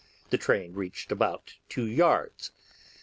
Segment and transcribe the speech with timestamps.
[0.31, 2.49] The train reached about two yards.